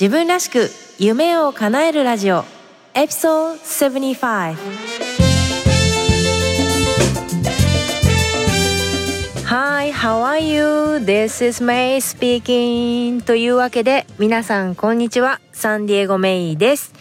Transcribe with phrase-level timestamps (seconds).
[0.00, 2.44] 自分らしく夢を叶えるラジオ
[2.94, 4.54] エピソード75
[9.46, 11.04] Hi, how are you?
[11.04, 13.22] This is May speaking.
[13.22, 15.40] というわけで皆さんこんにちは。
[15.50, 16.92] サンディエゴメイです。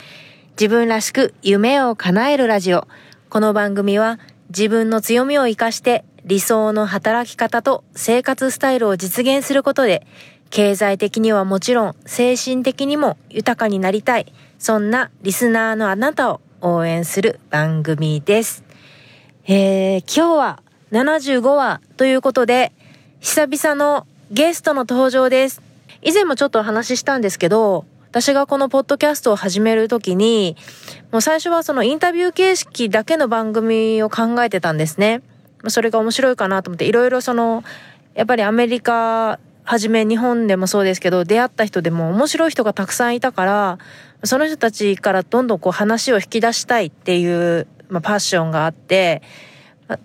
[0.59, 2.88] 自分らしく夢を叶えるラジオ。
[3.29, 4.18] この番組は
[4.50, 10.07] 自分の強みを生かして理想の働き方と生活スタイルを実現することで
[10.50, 18.63] 経済的にはもちろん精神的にも豊かになりたいそんなリスナーのあなたを応援する番組です。
[19.45, 20.59] えー、今日は
[20.91, 22.71] 75話ということで
[23.20, 25.62] 久々のゲストの登場です。
[26.02, 30.55] 以前もちょっとお話ししたんですけど私がこのポッドキャストを始めるときに
[31.12, 35.21] もう最初はそのインタビュー形式だけの番組を考えてたんですね。
[35.68, 37.63] それが面白いかなと思っていろいろその
[38.16, 43.80] やっぱりアメリカはじめ日本でもそうですけど出会った人でも面白い人がたくさんいたから
[44.23, 49.21] その人たちからどんどんこう話を引き出したいっていう、まあ、パッションがあって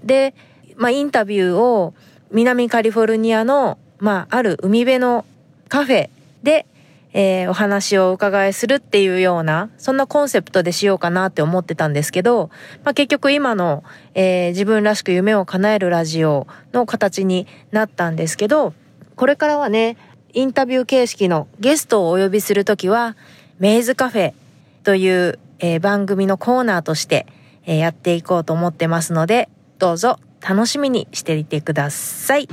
[0.02, 0.34] で、
[0.74, 1.94] まあ、インタビューを
[2.32, 5.24] 南カリフォルニアの、まあ、ある海辺の
[5.68, 6.10] カフェ
[6.42, 6.66] で、
[7.12, 12.50] えー、お話をお伺いするっていうようなそんなコンセプトでしようかなって思ってたんですけど、
[12.82, 18.74] まあ、結局今の、えー、自分らしく夢を叶えるラジオの形になったんですけど
[19.16, 19.96] これからはね、
[20.32, 23.16] インタビュー形式のゲストをお呼びするときは、
[23.58, 24.32] メイズカフェ
[24.82, 27.26] という、えー、番組のコーナーとして、
[27.66, 32.48] えー、やっていこうと思ってますので、どうぞ楽しみにしていてください。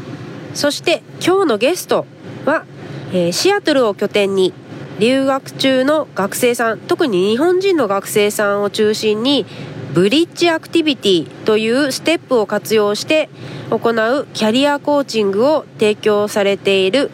[0.53, 2.05] そして今日のゲスト
[2.45, 2.65] は、
[3.11, 4.53] えー、シアトルを拠点に
[4.99, 9.45] 留学中の学生さん、特に日本人の学生さんを中心に
[9.93, 13.29] ブリッジアクティビティというステップを活用して
[13.71, 17.09] 行うキャリアコーチングを提供されている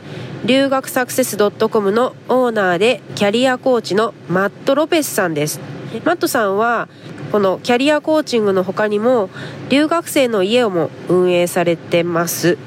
[0.45, 5.59] 留学サクセス .com のオーナーでキャリアコーチのマット・ロペスさんです。
[6.03, 6.89] マットさんは
[7.31, 9.29] このキャリアコーチングの他にも
[9.69, 12.57] 留学生の家をも運営されてます。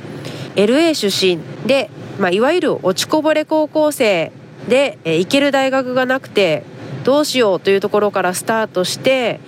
[0.57, 4.33] LA 出身で、まあ、いわゆる落ちこぼれ高校生
[4.69, 6.65] で、行ける大学がなくて
[7.05, 9.41] どうしようというところからスタートして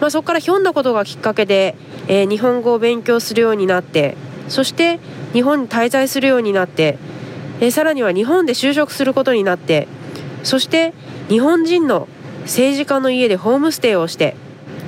[0.00, 1.74] まあ、そこからひょんなことがきっかけで、
[2.06, 4.16] えー、日本語を勉強するようになって
[4.48, 5.00] そして
[5.32, 6.98] 日本に滞在するようになって、
[7.60, 9.88] えー、さらには日本で就職することになって
[10.42, 10.92] そして
[11.28, 12.08] 日本人の
[12.42, 14.36] 政治家の家でホームステイをして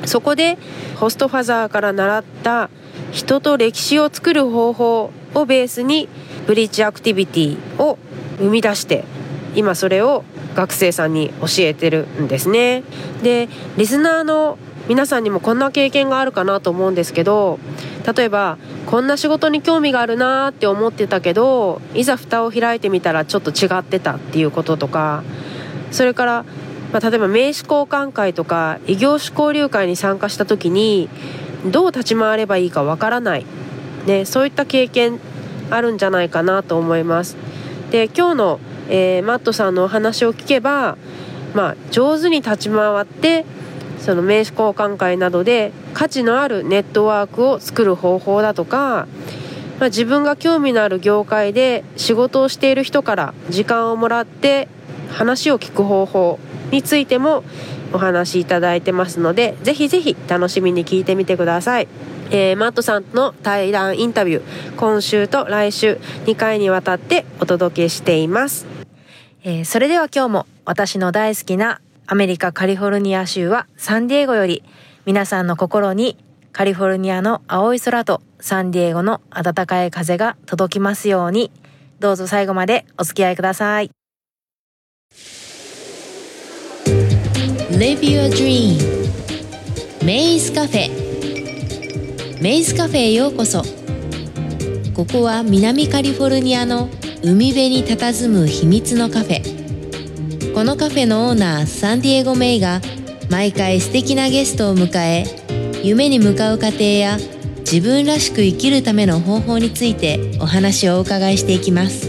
[0.06, 0.56] そこで
[0.96, 2.70] ホストファザーから習った
[3.12, 6.08] 人と歴史を作る方法をベースに
[6.46, 7.98] ブリッジアクティビティを
[8.38, 9.04] 生み出して
[9.54, 12.82] 今それを学生さんに教えてるんですね。
[13.22, 14.58] でリスナーの
[14.90, 17.60] 皆さんにもこんな経験があるかなと思うんですけど
[18.12, 25.22] 例えばこんな仕事に興味があるなって思ってたけどいざ蓋を開いてみたらちょっと違ってたっていうこととか
[25.92, 26.44] それから、
[26.92, 31.08] まあ、例えば名刺交換会とか異業種交流会に参加した時に
[31.66, 33.46] どう立ち回ればいいかわからない、
[34.06, 35.20] ね、そういった経験
[35.70, 37.36] あるんじゃないかなと思います。
[37.92, 40.98] で今日の、えー、マットさんのお話を聞けば、
[41.54, 43.44] まあ、上手に立ち回って
[44.00, 49.06] その名刺交換会などで価値のあるネットワークを作る方法だとか、
[49.78, 54.68] まあ、自分が興味のある業界で仕事をしている人から時間をもらって
[55.10, 56.38] 話を聞く方法
[56.70, 57.44] についても
[57.92, 61.88] お話しいただいてますのでぜひぜひ楽しみに聞いてみてください。
[62.32, 68.66] えー、マットさんの対談インタビュー今週と来週2回にわたってお届けしています、
[69.42, 71.80] えー、それでは今日も私の大好きな
[72.12, 74.64] アメリカカリフォルニア州はサンディエゴより
[75.06, 76.16] 皆さんの心に
[76.50, 81.52] カリフォルニアの青い空とサンディエゴの暖かい風が届きますように
[82.00, 83.92] どうぞ最後までお付き合いください。
[87.78, 88.76] Live your dream
[90.04, 93.62] メイズカフェメイズカフェへようこそ。
[94.96, 96.90] ここは南カリフォルニアの
[97.22, 99.59] 海辺に佇む秘密のカフェ。
[100.54, 102.80] このカフェのオーナーサンディエゴ・メイが
[103.30, 105.24] 毎回素敵なゲストを迎え
[105.82, 107.18] 夢に向かう過程や
[107.60, 112.08] 自分らしく生きるための方法についてお話をお伺いしていきます。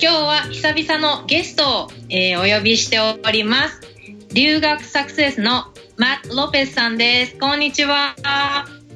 [0.00, 3.80] 今日は久々のゲストを、えー、お呼びしております。
[4.32, 7.36] 留学サクセスのマット・ロペスさんです。
[7.38, 8.16] こんにちは。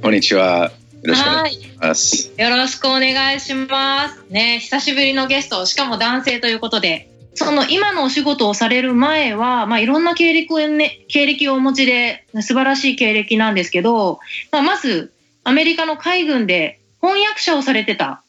[0.02, 2.32] こんにちはよろしくお願いします。
[2.36, 4.24] よろしくお願いします。
[4.30, 14.18] ね、久しぶりのゲスト、しかも男性ということで、その今のお仕事をされる前は、まあ、いろんな経歴を、ね、経歴をお持ちで素晴らしい経歴なんですけど、
[14.50, 15.12] まあ、まず
[15.44, 18.22] アメリカの海軍で翻訳者をされてた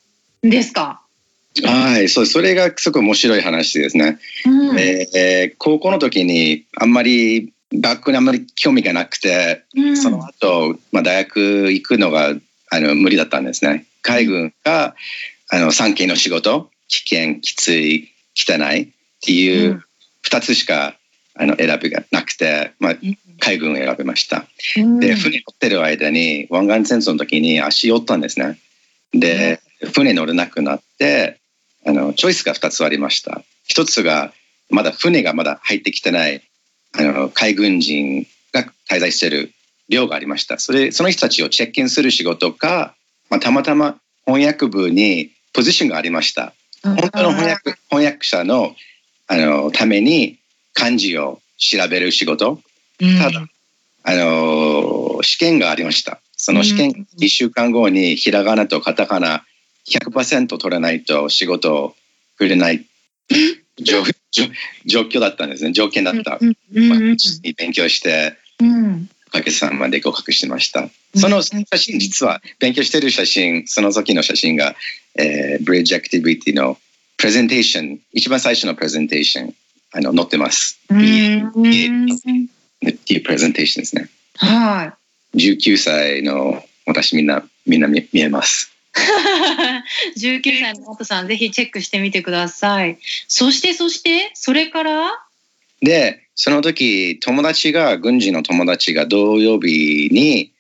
[0.46, 1.02] んですか？
[1.64, 4.20] はい、そう、それがすごく面白い話ですね。
[4.46, 4.80] うん。
[4.80, 9.98] えー高校の時にあんまり学校にあんまり興味がなくて、うん。
[9.98, 12.36] その後、まあ大学行くのが
[12.70, 13.86] あの無理だったんですね。
[14.02, 14.96] 海軍か、
[15.50, 18.88] あの産経の仕事、危険、きつい、汚いっ
[19.22, 19.84] ていううん
[20.22, 20.96] 二つしか
[21.36, 22.96] あの選びがなくて、まあ
[23.40, 24.46] 海軍を選びました。
[24.78, 28.60] うんで、船乗ってる間に湾岸戦争の時に足折ったんですね。
[29.14, 29.62] で、
[29.94, 31.40] 船乗れなくなって、
[31.86, 33.42] あの、チョイスが2つありました。
[33.66, 34.34] 一つが、
[34.70, 36.44] まだ船がまだ入ってきてない、
[36.98, 39.54] あの、海軍人が滞在している
[39.90, 40.60] 寮がありました。
[40.60, 42.96] それ、その人たちをチェックインする仕事か、
[43.30, 46.54] まあ、たまたま翻訳部にポジションがありました。
[46.84, 48.76] 本当の翻訳翻訳者の
[49.28, 50.40] あのために
[50.74, 52.60] 漢字を調べる仕事。
[53.00, 53.46] ただ
[54.04, 56.20] あの試験がありました。
[56.36, 59.44] その試うん験1週間後にひらがなとカタカナ
[59.88, 61.96] 100%取らないと仕事を
[62.38, 62.86] くれない
[63.82, 64.46] 状状
[64.86, 65.74] 状況だったんですね。
[65.74, 66.38] 条件だった。
[66.40, 67.18] うんうんうん
[67.58, 70.90] 勉強して、うんおかげさまで合格しました。
[71.16, 74.76] その写真、実は勉強してる写真、その時の写真が、
[75.16, 76.78] えー、ブリッジアクティビティの
[77.18, 79.54] プレゼンテーション、一番最初のプレゼンテーション、
[79.94, 80.80] あの載ってます。
[80.90, 82.48] うん BA
[82.90, 84.10] っていうプレゼンテーションですね。
[84.38, 84.94] は
[85.34, 88.72] い19歳の私みんな、みんな見見えます。
[90.18, 92.98] 19歳の元さん、ぜひチェックしてみてください。
[93.28, 95.20] そして、そして、それから、
[95.82, 100.54] で、その時、友達が、軍人の友達が土曜日に、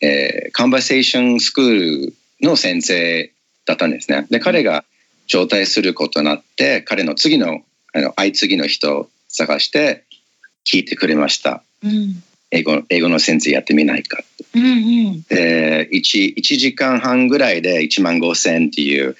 [0.00, 3.30] えー、カンバセーションスクールの先生
[3.66, 4.26] だったんですね。
[4.30, 4.86] で、彼が
[5.26, 7.60] 招待することになって、彼の次の、
[7.92, 10.04] あの、相次ぎの人を探して
[10.64, 11.62] 聞いてくれました。
[11.84, 14.58] うん英語、英語の先生やってみないかって。
[14.58, 14.70] うんう
[15.16, 19.16] んで、1、1時間半ぐらいで1万5千っていう、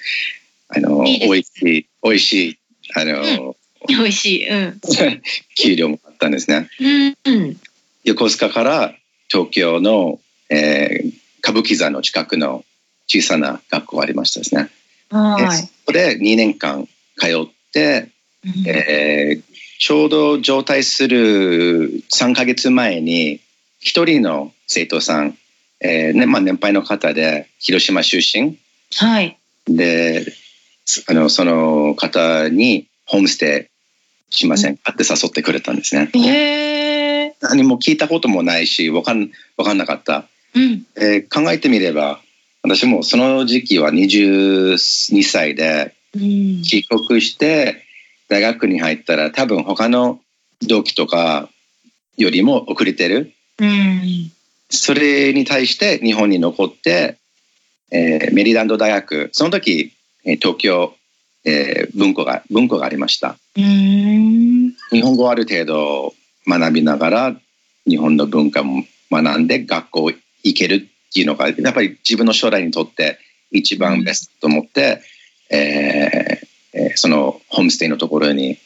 [0.69, 2.57] あの、いい美味しい、美味しい、
[2.95, 3.56] あの、
[3.95, 4.49] 美味しい。
[4.49, 4.81] うん
[5.59, 6.69] 給料もあったんですね。
[6.79, 7.57] うんうん
[8.03, 8.95] 横須賀から
[9.29, 10.19] 東京の、
[10.49, 12.65] えー歌舞伎座の近くの
[13.07, 14.69] 小さな学校がありましたですね。
[15.09, 18.09] はいでそこで2年間通って、
[18.43, 23.39] うんえーちょうど状態する3ヶ月前に
[23.79, 25.37] 一人の生徒さん、
[25.79, 28.57] えーねまあ、年配の方で広島出身
[28.95, 29.37] はい。
[29.67, 30.25] で
[31.07, 33.76] あのその方にホームステイ
[34.29, 34.91] しませんか？
[34.93, 36.09] って誘ってくれたんですね。
[36.13, 37.35] へえ。
[37.41, 40.27] 何も聞いたこともないしわかんわかんなかった。
[40.55, 42.19] うんえー考えてみれば
[42.63, 47.83] 私もその時期は22歳でうん帰国して
[48.29, 50.19] 大学に入ったら多分他の
[50.67, 51.49] 同期とか
[52.17, 54.31] よりも遅れてるうん
[54.69, 57.17] それに対して日本に残って、
[57.91, 59.93] えーメリーランド大学その時、
[60.25, 60.93] えー東京、
[61.45, 63.37] えー文庫が文庫がありました。
[63.55, 64.73] うん。
[64.91, 66.13] 日本語をある程度
[66.47, 67.35] 学びながら
[67.87, 70.11] 日本の文化も学んで学校
[70.43, 73.19] 行けるっていうのがやっぱり自分の将来にとって
[73.51, 75.01] 一番ベストと思って、
[75.49, 78.57] えーえーそのホームステイのところに、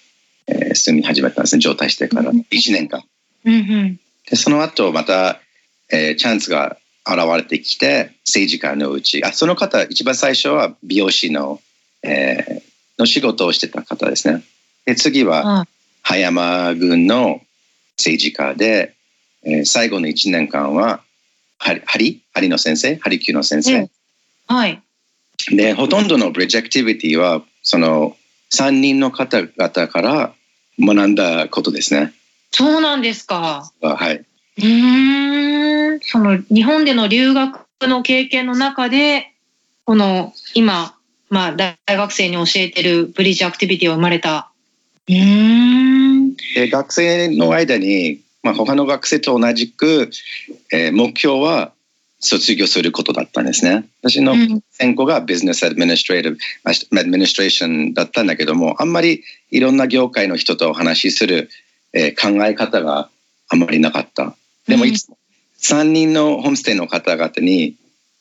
[0.47, 1.59] えー住み始めたんですね。
[1.61, 2.39] 状態してからうん。
[2.51, 3.03] 1年間。
[3.45, 3.99] うんうん。
[4.29, 5.39] でその後また、
[5.91, 11.59] えーチャンスが現れてきて政治家のうちあその方一番最初は美容師の,、
[12.03, 14.43] えーの仕事をしてた方ですね。
[14.85, 15.67] で次はあ
[16.03, 17.41] 葉山軍の
[17.97, 18.95] 政治家で、
[19.43, 21.01] えー最後の1年間は
[21.57, 22.95] ハリハリハリの先生？
[22.97, 23.89] ハリ級の先生、
[24.47, 24.81] はい。
[25.49, 28.15] でほとんどのブリッジアクティビティはその
[28.53, 30.33] 3人の方々から
[30.79, 32.13] 学んだことですね。
[32.51, 33.71] そうなんですか。
[33.81, 35.99] はい、うーん。
[36.01, 39.31] その日本での留学の経験の中で、
[39.85, 40.95] この今、
[41.31, 44.51] まあ大学生に教えてるブリッジアクティビティを生まれた。
[45.07, 46.35] うーん。
[46.35, 50.09] で学生の間に、まあ、他の学生と同じく、
[50.73, 51.71] えー目標は
[52.19, 53.85] 卒業することだったんですね。
[54.01, 61.49] 私のうん専攻が business administration、administration だったんだけども、あんまりいろんな業界の人とお話しする、
[61.93, 63.09] えー考え方が
[63.47, 64.35] あんまりなかった。
[64.67, 65.17] でもうんいつも
[65.61, 67.75] 3人のホームステイの方々に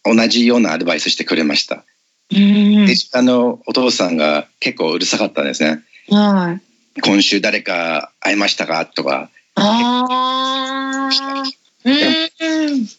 [0.05, 1.85] 同じようなアドバイスしてくれました。
[2.33, 5.83] うんであのお父さんが結構うるさかったんですね。
[6.09, 6.59] は
[6.97, 7.01] い。
[7.01, 8.85] 今週誰か会いましたか？
[8.87, 11.09] とか、あ。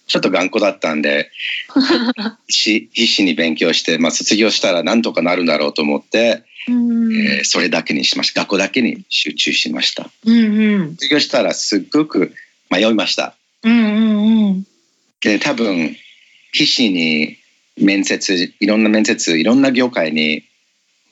[0.08, 1.30] ちょっと頑固だったんで、
[2.50, 8.42] し必死に勉強して、まあ、卒業したらなんとかなるんだろうと思って、うんえーそれだけにしました。
[8.42, 10.10] 学校だけに集中しました。
[10.26, 10.90] うんうん。
[10.96, 12.34] 卒業したらすっごく
[12.70, 13.36] 迷いました。
[13.64, 14.68] うんうんうん。
[15.22, 15.96] で、多分、
[16.52, 17.38] 必死に
[17.78, 20.44] 面接、いろんな面接、いろんな業界に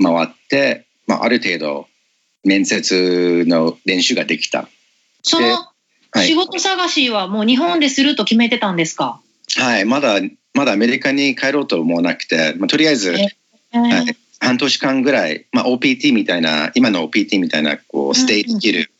[0.01, 1.87] 回って、まあ、ある程度
[2.43, 4.69] 面接の練習ができた。
[5.23, 5.47] その
[6.11, 6.27] はい。
[6.27, 9.21] 仕事探しはもう日本ですると決めてたんですか？
[9.57, 10.19] はい、まだ、
[10.53, 13.27] まだアメリカに帰ろうと思わなくて、まあ、とりあえず、え
[13.77, 14.15] はい。
[14.39, 18.91] 半年間ぐらい、まあ、OPT みたいな、今の OPT みたいな、こう、ステイできる、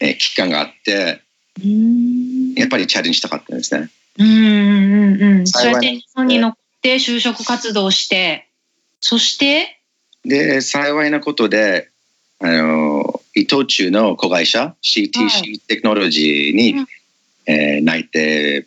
[0.00, 1.20] えー期間があって、
[1.62, 2.54] うん。
[2.54, 3.90] やっぱりチャレンジしたかったんですね。
[4.18, 5.46] うんうんうん。
[5.46, 8.46] そうやって日本に残って就職活動して、
[9.00, 9.80] そして、
[10.26, 11.88] で、幸いなことで、
[12.40, 16.86] あの、伊藤忠の子会社、は CTC テクノロジーに、うん
[17.46, 18.66] えー内定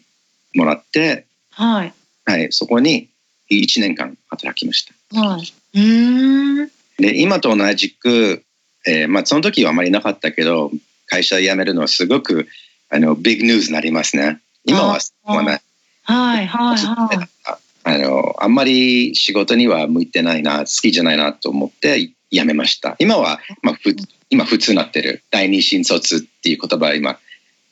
[0.56, 1.94] もらって、はい。
[2.26, 3.10] はい、そこに
[3.50, 5.20] 1年間働きました。
[5.20, 5.54] はい。
[5.74, 6.72] うーん。
[6.98, 8.44] で、今と同じく、
[8.86, 10.72] えーまあ、その時はあまりなかったけど、
[11.08, 12.48] 会社辞めるのはすごく、
[12.90, 14.40] あの、ビッグニュースになりますね。
[14.66, 15.62] 今はそうはない。
[16.04, 17.67] はいはいはい。
[17.88, 22.98] あの、あんまり仕事には向いてないな、好きじゃないなと思って辞めました。
[23.00, 23.96] 今は、まあ、ふ
[24.30, 25.24] 今普通になってる。
[25.32, 27.18] 第二新卒っていう言葉は今、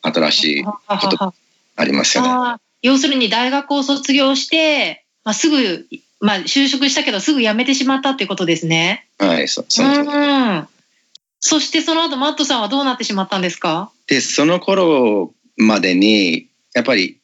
[0.04, 1.34] 新しいはははは
[1.76, 2.60] ありますよね。
[2.82, 5.86] 要するに大学を卒業して、まあ、すぐ、
[6.22, 9.08] まあ、就職したけどすぐ辞めてしまったっていうことですね。
[9.20, 10.68] はい、そそうん。
[11.42, 13.92] そしてその後マットさんはどうなってしまったんですか？
[14.08, 17.18] で、その頃までに、やっぱり、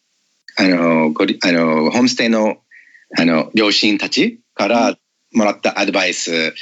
[0.57, 2.57] あの、ごりあのホームステイの、
[3.17, 4.97] あの、両親たちから
[5.33, 6.53] もらったアドバイス、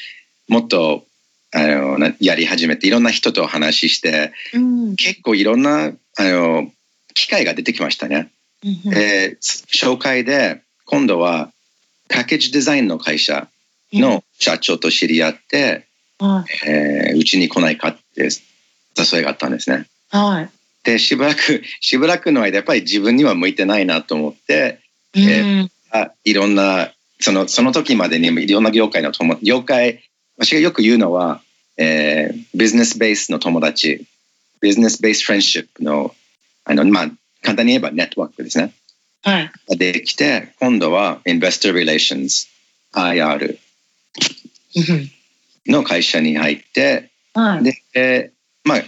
[0.48, 1.06] もっと、
[1.52, 4.96] あの、なやり始めて、いろんな人と話して、うん。
[4.96, 6.72] 結構いろんな、あの、
[7.14, 8.30] 機会が出てきましたね。
[8.94, 11.52] えー紹介で、今度は、
[12.10, 13.48] パッケージデザインの会社
[13.94, 15.86] の社長と知り合って、
[16.20, 16.70] はい。
[16.70, 18.30] えーうちに来ないかって
[18.98, 19.88] 誘いがあったんですね。
[20.10, 20.50] はい。
[20.84, 24.80] で、しばらく、しばらくの間、やっぱり自分には向いてないなと思って、
[25.16, 25.72] うん。
[25.92, 30.04] あいろんな、その、その時までにいろんな業界の友達、業界、
[30.38, 31.42] 私がよく言うのは、
[31.78, 34.06] えービジネスベースの友達、
[34.62, 36.14] ビジネスベースフレンシップの、
[36.66, 38.74] あの、まあ、簡単に言えばネットワークですね。
[39.24, 39.52] はい。
[39.70, 42.48] ができて、今度は Investor Relations、
[42.94, 43.58] IR
[45.68, 47.64] の会社に入って、はい。
[47.64, 48.84] で、えーまあ、う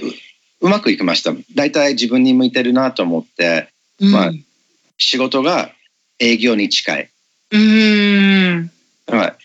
[0.61, 1.33] うまくいきました。
[1.55, 4.45] 大体自分に向いてるなと思って、まあうん
[5.01, 5.71] 仕事が
[6.21, 7.09] 営業に近い。
[7.51, 8.71] うん。
[9.07, 9.35] まあ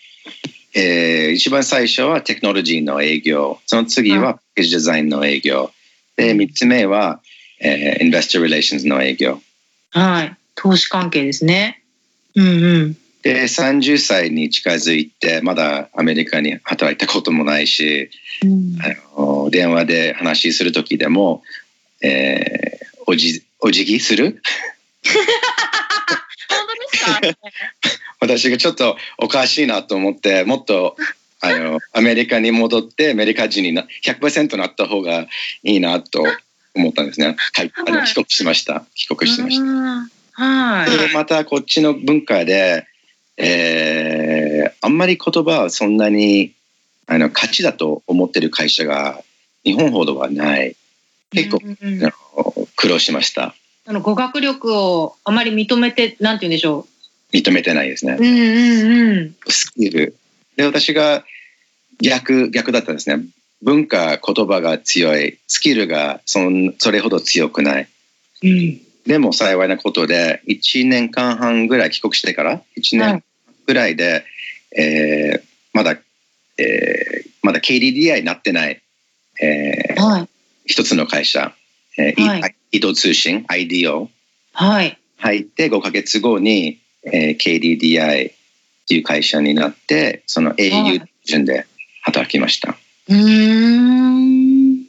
[0.73, 5.71] えー一番最初はテクノロジーの営業、その次はパッケージデザインの営業、
[6.15, 7.19] で、三つ目は、
[7.59, 9.39] えー、 investor relations の営業。
[9.91, 10.35] はい。
[10.55, 11.83] 投資関係ですね。
[12.35, 12.97] うんうん。
[13.23, 18.09] で、30歳に近づいて、まだアメリカに働いたこともないし、
[18.43, 21.41] うんあの電話で話するときでも、
[22.01, 24.41] えーおじ、お辞儀する？
[26.49, 27.37] 本当ですか？
[28.19, 30.95] 私がちょっとおかしいなと思って、もっと、
[31.41, 35.27] あの、アメリカに戻って、アメリカ人にな100%なった方が
[35.63, 36.23] いいなと
[36.75, 37.35] 思ったんですね。
[37.53, 37.71] はい。
[37.75, 38.85] あのはい帰国しました。
[38.95, 39.63] 帰国してました。
[39.63, 40.91] うんはい。
[40.91, 42.85] で、またこっちの文化で、
[43.37, 46.53] えーあんまり言葉はそんなに、
[47.07, 49.21] あの、価値だと思ってる会社が
[49.63, 50.75] 日本ほどはない。
[51.31, 52.11] 結構、うんうん
[52.75, 53.55] 苦労しました。
[53.89, 56.85] あの語学力をあまり認めて、なんて言うんでしょ
[57.31, 58.21] 認めてないですねう。。
[58.21, 59.35] うんうんうん。
[59.47, 60.17] スキル。
[60.57, 61.23] で、私が
[62.01, 63.23] 逆、逆だったんですね。
[63.61, 65.39] 文化、言葉が強い。
[65.47, 67.87] スキルがそんそれほど強くない。
[68.43, 68.81] うん。
[69.05, 73.23] でも幸いなことで、1年間半ぐらい帰国してから、1はい年
[73.67, 74.25] ぐらいで、
[74.77, 75.41] えー
[75.71, 75.91] まだ、
[76.57, 78.81] えーまだ KDDI になってない、
[79.41, 80.29] えーはい。
[80.65, 81.53] 一つの会社、
[81.97, 84.09] えーはい移動通信、IDO
[84.53, 84.97] はい。
[85.17, 88.33] 入って5ヶ月後に、えー KDDI っ
[88.87, 91.65] ていう会社になって、そのは au い順で
[92.01, 92.77] 働きました。
[93.09, 94.85] うーん。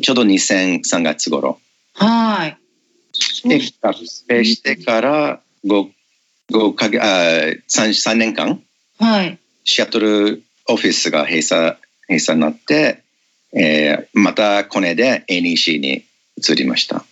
[0.00, 1.58] ちょうど2003月頃。
[1.94, 2.58] はい。
[3.48, 3.90] で、合
[4.28, 5.88] 併してから5、
[6.52, 8.62] 5か月、あ3、3年間、
[8.98, 9.38] はい。
[9.64, 11.76] シアトルオフィスが閉鎖、
[12.08, 13.02] 閉鎖になって、
[13.52, 16.04] えーまたコネで NEC に
[16.36, 17.04] 移りました。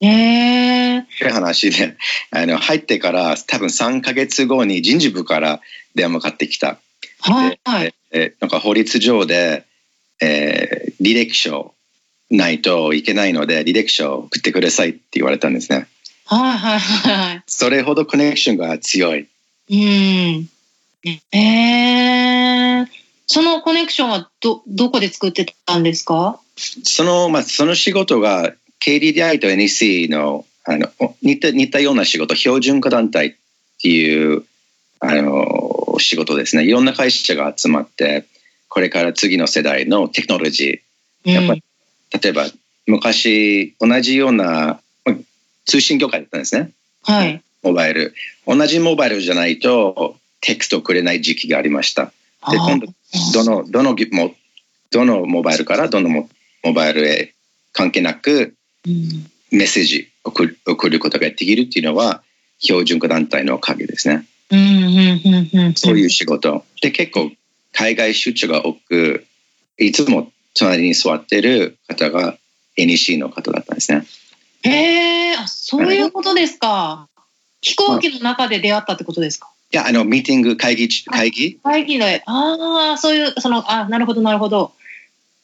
[0.00, 1.96] ええという話で、
[2.30, 5.60] あの、入ってから多分3ヶ月後に人事部から
[5.94, 6.78] 電話がかかってきた。
[7.20, 7.58] はい。
[7.82, 9.64] でえーなんか法律上で、
[10.20, 11.74] えー履歴書
[12.30, 15.86] ないといけないので、履歴書を送ってくださいって言われたんですね。
[16.26, 17.42] はいはいはい。
[17.46, 19.26] それほどコネクションが強い。
[19.70, 20.48] うん。
[21.04, 22.86] ええ
[23.26, 26.40] そのコネクションはど、どこで作ってたんですか？
[26.56, 28.52] その、まあ、その仕事が
[28.84, 33.34] KDDI と NEC のあのお似た似たような仕事、標準化団体っ
[33.80, 34.44] ていう
[35.00, 36.64] あの仕事ですね。
[36.64, 38.26] いろんな会社が集まって、
[38.68, 41.64] これから次の世代のテクノロジー、やっぱり
[42.22, 42.46] 例えば
[42.86, 45.16] 昔同じようなまあ
[45.64, 46.70] 通信業界だったんですね。
[47.04, 47.42] はい。
[47.62, 48.14] モバイル。
[48.46, 52.12] 同じモバイルじゃないとテクストをくれない時期がありました。
[52.50, 52.86] で、今度、
[53.32, 53.96] どの、どの
[54.90, 56.28] どのモバイルからどのモ
[56.62, 57.34] モバイルへ
[57.72, 58.54] 関係なくうん
[58.86, 62.22] メッセージを送る送ることができるっていうのは
[62.58, 64.26] 標準化団体のおかげですね。
[64.50, 65.20] うんうん
[65.52, 65.74] うんうん。
[65.74, 66.64] そういう仕事。
[66.82, 67.30] で、結構
[67.72, 69.26] 海外出張が多く、
[69.78, 72.36] いつも隣に座ってる方が
[72.76, 74.06] NEC の方だったんですね。
[74.62, 77.08] へえ、あ、そういうことですか。
[77.60, 79.48] 飛行機の中で出会ったってことですか。
[79.72, 81.58] いや、あの、ミーティング、会議中、会議？
[81.62, 84.72] 会議で、ああ、そういう、その、あ、なるほど、なるほど。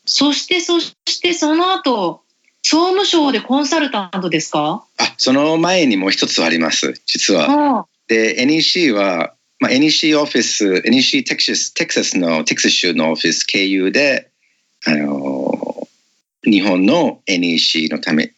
[0.06, 2.23] そして、そして、その後、
[2.62, 4.85] 総務省でコンサルタントですか？
[4.99, 7.81] あ、その前にもう一つあります、実は。
[7.81, 14.31] あで、NEC は、まあ、NEC オフィス、NEC テキサス、テキサスの、テキサス州のオフィス経由で、
[14.85, 15.88] あの、
[16.45, 18.33] 日本の NEC のため、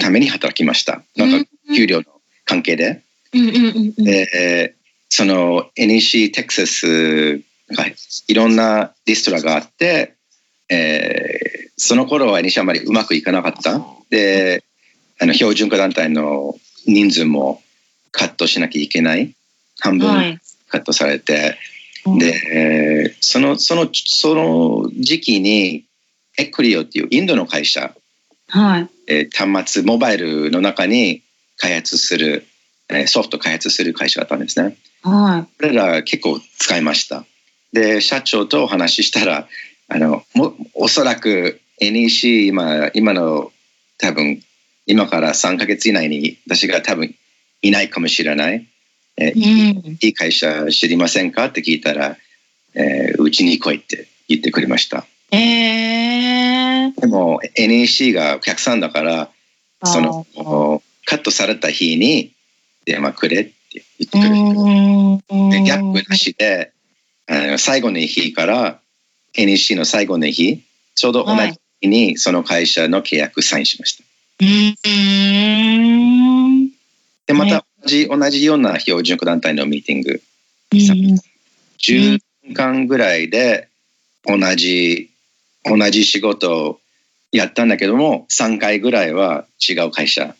[0.00, 1.02] ために働きました。
[1.16, 2.04] なんか、給料の
[2.44, 3.02] 関係で。
[3.32, 4.74] で、
[5.08, 7.36] その NEC テキサス
[7.70, 7.86] が
[8.28, 10.14] いろんなリストラがあって、
[10.68, 13.80] えーその頃は NEC あまりうまくいかなかった。
[14.10, 14.64] で、
[15.20, 16.54] あの標準化団体の
[16.86, 17.62] 人数も
[18.12, 19.34] カットしなきゃいけない。
[19.80, 20.38] 半分はい。
[20.68, 21.58] カットされて、
[22.18, 25.84] で、えーその、その、その時期に、
[26.36, 27.94] エクリオっていうインドの会社、
[28.48, 28.88] はい。
[29.06, 31.22] えー端末、モバイルの中に
[31.56, 32.46] 開発する、
[32.88, 34.76] えーソフト開発する会社だったんですね。
[35.02, 37.24] はこれら結構使いました。
[37.72, 39.48] で、社長とお話ししたら、
[39.88, 43.52] あの、もおそらく NEC 今、今の
[43.98, 44.42] 多分、
[44.86, 47.14] 今から3ヶ月以内に私が多分
[47.62, 48.66] いないかもしれない。
[49.16, 49.32] えい。
[49.32, 49.98] うん。
[50.00, 52.16] いい会社知りませんかって聞いたら、
[52.74, 55.06] えーうちに来いって言ってくれました。
[55.30, 59.30] ええでも NEC がお客さんだから、
[59.84, 60.26] その
[61.04, 62.32] カットされた日に
[62.84, 63.54] 電話くれって
[63.98, 64.36] 言ってくれる。
[65.30, 65.50] うん。
[65.50, 66.72] でギャップなしで、
[67.26, 68.80] あの最後の日から
[69.34, 70.62] NEC の最後の日、
[70.94, 74.04] ちょうど同じ日にその会社の契約サインしました。
[74.40, 74.74] うん。
[77.26, 80.22] で、また同じ同じような標準化団体のミーティング、
[80.72, 83.68] 10分間ぐらいで
[84.24, 85.10] 同じ、
[85.64, 86.80] 同じ仕事を
[87.32, 90.34] やったんだけども、3回ぐらいは違う会社。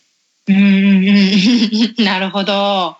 [0.47, 1.05] うん。
[2.03, 2.97] なるほど。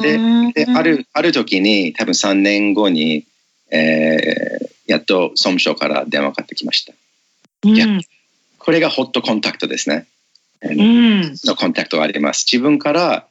[0.00, 0.18] で
[0.54, 3.26] で、ある、ある時に、多分3年後に、
[3.70, 6.92] えーやっと総務省から電話かかってきました。
[7.70, 7.76] うん。
[7.76, 7.86] や
[8.58, 10.06] これがホットコンタクトですね。
[10.62, 11.34] あうのん。
[11.44, 12.46] のコンタクトがあります。
[12.50, 13.26] 自分から、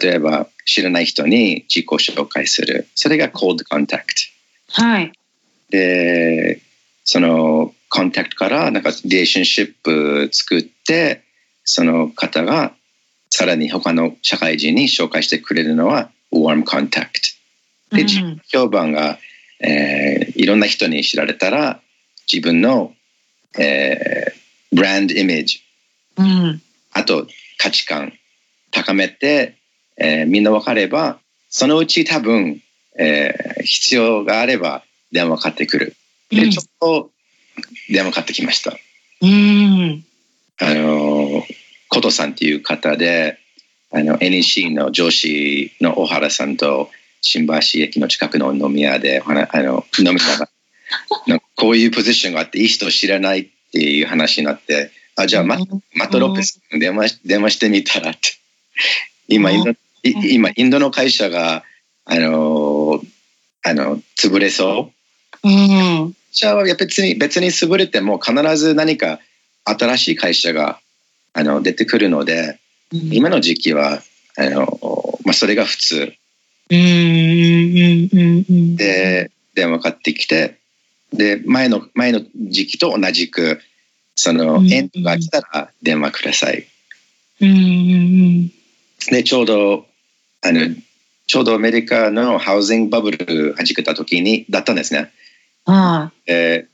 [0.00, 2.86] 例えば知らない人に自己紹介する。
[2.94, 4.30] それが cold contact。
[4.72, 5.12] はい。
[5.70, 6.60] で、
[7.04, 11.22] そのコンタクトからなんかリレーションシップ作って、
[11.64, 12.72] その方が
[13.30, 17.36] さらに他の社会人に紹介してくれるのは warm contact。
[17.92, 19.18] で、うん評判が、
[19.60, 21.80] えーいろんな人に知られたら
[22.32, 22.94] 自分の、
[23.58, 24.40] えー
[24.72, 25.60] ブランドイメージ、
[26.16, 26.62] うん。
[26.92, 27.26] あと
[27.58, 28.12] 価値観
[28.70, 29.56] 高めて、
[29.96, 32.62] えーみんな分かれば、そのうち多分、
[32.98, 35.96] えー必要があれば電話かかってくる。
[36.30, 37.10] で、うんちょっと
[37.88, 38.76] 電話かかってきました。
[39.22, 40.04] うん。
[40.58, 41.44] あの、
[41.88, 43.38] 琴さんっていう方で、
[43.92, 49.32] あの、NEC の上司の小原さんと新橋駅の近くの飲み屋で、あ
[49.62, 50.48] の、飲みなが
[51.56, 55.58] こういうポジションがあっていい人知らないっていう話になって、あ、じゃあ、マ
[55.94, 58.20] マットロックスに電話し電話してみたらって。
[59.28, 59.76] 今、インド、い
[60.34, 61.64] 今、インドの会社が、
[62.04, 63.02] あの、
[63.62, 64.90] あの、潰れそ
[65.44, 65.48] う？
[65.48, 66.16] うん。
[66.32, 69.20] じゃあ、別に、別に潰れても必ず何か
[69.64, 70.80] 新しい会社が、
[71.32, 72.58] あの、出てくるので、
[72.92, 74.02] 今の時期は、
[74.36, 76.14] あの、まあ、それが普通
[76.70, 76.78] うん。
[76.78, 78.44] うん。
[78.48, 78.76] うん。
[78.76, 80.59] で、電話かかってきて、
[81.12, 83.60] で、前の、前の時期と同じく、
[84.14, 86.66] そのう、んエンドが来たら電話ください。
[87.40, 88.48] うん。
[89.10, 89.86] で、ちょうど、
[90.42, 90.74] あの、
[91.26, 95.10] ちょうどアメリカのハウジングバブル弾けた時に、だったんですね。
[95.64, 96.70] はえー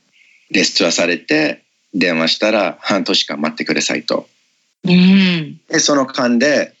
[0.49, 4.29] レストラされて、電話したら半年間待ってくださいと。
[4.85, 4.95] い。
[4.95, 5.59] うん。
[5.67, 6.73] で、その間で、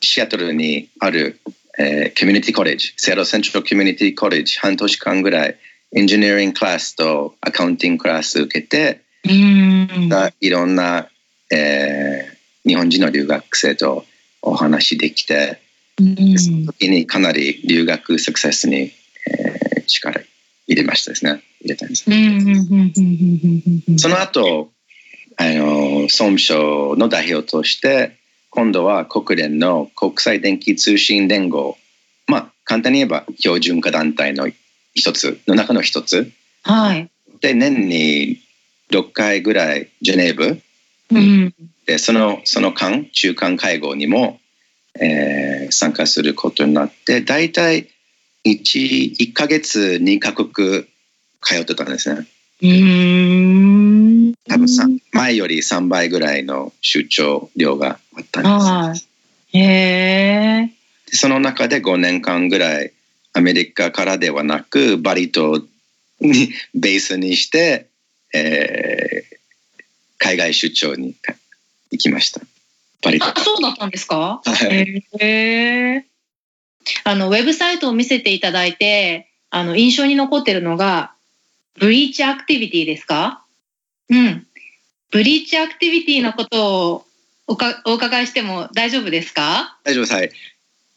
[0.00, 1.40] シアトルにある、
[1.78, 5.56] えーコミュニティコレッジ、セアトルセントラルコミュニティコレッジ、半年間ぐらい、
[5.94, 9.98] エンジニアリングクラスとアカウンティングクラス受けて、うん。
[10.40, 11.08] いろんな、
[11.50, 14.04] えー日本人の留学生と
[14.42, 15.58] お話できて、
[15.96, 20.20] その時にかなり留学サクセスに、えー力
[20.66, 21.42] 入れましたですね。
[21.62, 22.04] 入れたんです。
[22.06, 22.14] うん。
[22.14, 22.28] うん。
[22.28, 22.42] うん。
[22.44, 22.68] うん。
[22.68, 23.82] うん。
[23.88, 23.98] うん。
[23.98, 24.70] その後、
[25.38, 28.18] あの、総務省の代表として、
[28.50, 31.78] 今度は国連の国際電気通信連合、
[32.26, 34.50] まあ、簡単に言えば標準化団体の
[34.98, 36.30] 一つ、の中の一つ。
[36.62, 37.10] はい。
[37.40, 38.40] で、年に
[38.90, 40.60] 6回ぐらいジュネーブ
[41.10, 41.54] うん。
[41.86, 44.40] で、その、その間、中間会合にも、
[45.00, 47.88] えー参加することになって、大体
[48.46, 50.84] 1、1ヶ月2カ国
[51.42, 52.26] 通ってたんですね。
[52.62, 54.34] うん。
[54.48, 58.52] 多分さ前より3倍ぐらいの出張量があったんです。
[58.66, 58.94] は
[59.52, 59.58] い。
[59.58, 59.62] へ
[60.64, 60.72] え。
[61.10, 62.92] でその中で5年間ぐらい
[63.38, 65.62] アメリカからではなくバリ島
[66.20, 67.86] に ベースにして、
[68.34, 69.38] えー
[70.20, 71.14] 海外出張に
[71.92, 72.40] 行きました。
[73.02, 74.42] バリ島あ、そうだったんですか？
[74.44, 74.58] は
[75.20, 76.04] え。
[77.04, 81.12] あの、ウェブサイトを見せていただいて、あの、印象に残ってるのが、
[81.78, 83.44] ブリーチアクティビティですか？
[84.10, 84.44] うん。
[85.12, 87.06] ブリーチアクティビティのことを
[87.46, 89.78] おかお伺いしても大丈夫ですか？
[89.84, 90.14] 大丈夫です。
[90.14, 90.32] はい。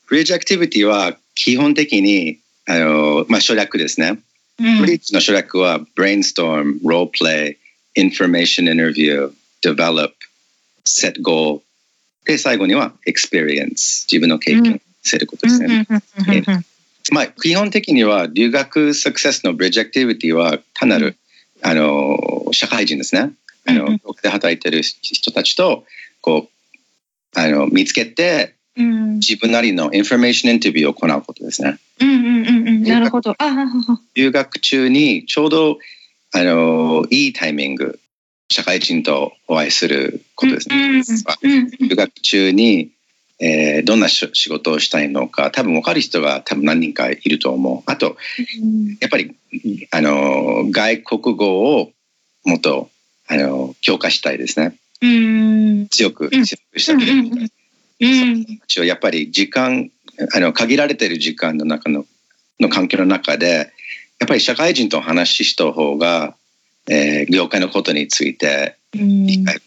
[0.07, 4.19] ブリッジアクティビティは基本的にあの、まあ、省略ですね。
[4.59, 4.79] うん。
[4.79, 7.57] ブリッジの省略は brainstorm、role play、
[7.97, 9.31] information interview、
[9.63, 10.11] develop、
[10.85, 11.61] set goal.
[12.25, 15.87] で最後には experience 自分の経験することですね。
[17.11, 21.17] まあ、基本的には留学サクセスのブリッジアクティビティは単なる、
[21.63, 22.19] あの
[22.51, 23.31] 社会人ですね。
[23.65, 23.99] あの、うんうん。
[23.99, 25.85] ここで働いてる人たちと
[26.21, 26.47] こ
[27.35, 31.77] うあの見つけてうん自分なりのインフォメーションインタビューを行うことですね。
[31.99, 33.35] うんうんうんうんなるほど。
[34.15, 35.77] 留学中にちょうど
[36.33, 37.99] あのいいタイミング
[38.49, 41.03] 社会人とお会いすることですね。
[41.79, 42.91] 留学中に、
[43.39, 47.91] えーどんなし仕事をしたいのか多分分かる人が多分何人かいると思う。
[47.91, 48.17] あと
[48.99, 49.35] やっぱり
[49.91, 51.91] あの外国語を
[52.45, 52.89] もっと
[53.27, 54.75] あの強化したいですね。
[55.01, 57.51] うん強くうん強くしたい。
[58.01, 58.85] うん。
[58.85, 59.89] やっぱり時間
[60.33, 62.05] あの限られている時間の中の
[62.59, 63.71] の環境の中で
[64.19, 66.35] やっぱり社会人と話した方が、
[66.89, 69.25] えー業界のことについてうん。
[69.25, 69.61] 理解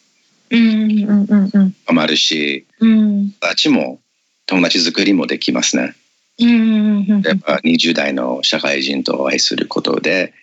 [0.51, 0.59] うん。
[0.59, 1.27] うん。
[1.29, 1.51] うん。
[1.53, 1.71] うん。
[1.85, 3.31] 深まるしうん。
[3.31, 4.01] 友達も
[4.47, 5.95] 友達作りもできますね。
[6.41, 6.49] うん。
[6.49, 7.11] うん。
[7.11, 7.23] うん。
[7.23, 10.35] やっぱ20代の社会人とお会いすることで、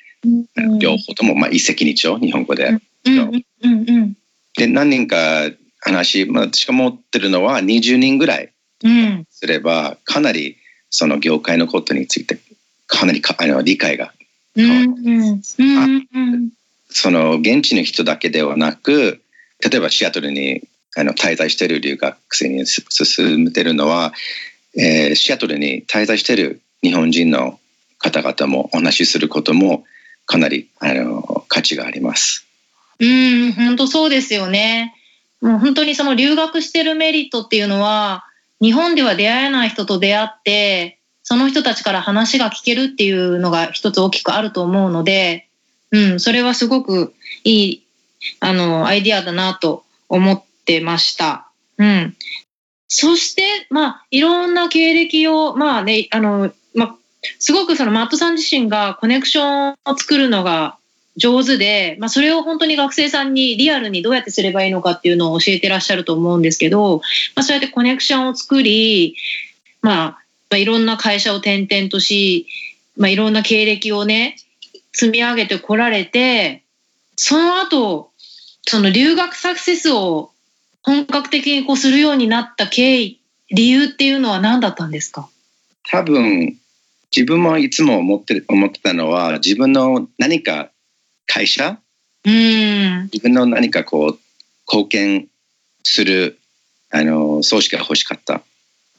[0.80, 2.78] 両方とも、まあ、一石二鳥日本語で。
[3.06, 3.18] うん。
[3.18, 3.44] うん。
[3.64, 4.18] うん。
[4.56, 5.50] で何人か
[5.82, 9.28] 話、まあ、私が持ってるのは20人ぐらいうん。
[9.30, 10.58] すればかなり
[10.90, 12.40] その業界のことについて
[12.88, 14.14] かなりかあの理解が
[14.56, 16.50] うんうんうん
[16.90, 19.22] その現地の人だけではなく
[19.60, 20.62] 例えばシアトルに
[20.96, 24.14] あの滞在している留学生にす進めてるのは、
[24.78, 27.60] えーシアトルに滞在している日本人の
[27.98, 29.86] 方々もお話しすることも
[30.26, 32.46] かなりあの価値があります。
[33.00, 34.94] うん本当そうですよね
[35.42, 38.26] もう本当にその留学してるメリットっていうのは
[38.62, 45.48] 日本では出会えない人と出会ってその人たちから話が聞けるっていうのが一つ大きくあると思うので、
[45.92, 47.88] うん、それはすごくいい
[48.40, 51.48] あのアイディアだなと思ってました。
[51.78, 52.16] うん、
[52.88, 56.96] そして、まあ、いろんな経歴を、まあね、あの、まあ、
[57.40, 60.78] すごくそのマットさん自身がコネクションを作るのが
[61.18, 66.98] 上手で、まあ、それを本当に学生さんにリアルにどうやってすればいいのかっていうのを教えてらっしゃると思うんですけど、
[67.36, 69.16] まあ、そうやってコネクションを作り、
[69.82, 70.18] ま
[70.50, 72.48] あ、いろんな会社を転々とし、
[72.96, 74.38] まあ、いろんな経歴をね、
[74.94, 76.64] 積み上げてこられて、
[77.16, 78.12] その後、
[78.68, 80.32] その留学サクセスを
[80.84, 83.20] 本格的にこうするようになった経緯、
[83.50, 85.30] 理由っていうのは何だったんですか？
[85.90, 86.58] 多分
[87.16, 90.72] 自分もいつも思って思ってたのは自分の何か
[91.32, 91.78] 会社？
[92.26, 93.04] うん。
[93.04, 94.20] 自分の何かこう
[94.68, 95.28] 貢献
[95.84, 96.38] する
[96.92, 98.42] あの組織が欲しかった